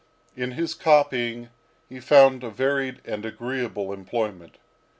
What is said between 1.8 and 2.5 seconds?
he found a